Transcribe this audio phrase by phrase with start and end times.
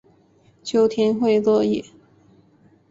[0.63, 1.85] 秋天会落叶。